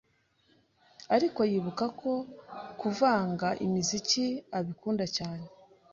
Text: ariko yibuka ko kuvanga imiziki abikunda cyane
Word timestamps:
ariko 1.15 1.39
yibuka 1.51 1.85
ko 1.99 2.11
kuvanga 2.79 3.47
imiziki 3.65 4.23
abikunda 4.57 5.05
cyane 5.17 5.45